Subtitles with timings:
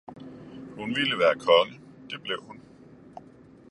[0.75, 2.61] hun ville være konge, det blev hun.